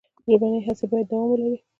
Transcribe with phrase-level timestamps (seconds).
[0.31, 1.57] ژبنۍ هڅې باید دوام ولري.